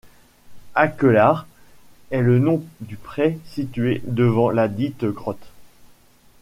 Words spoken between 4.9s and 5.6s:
grotte.